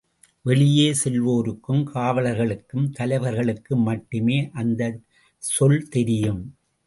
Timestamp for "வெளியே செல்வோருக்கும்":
0.45-1.83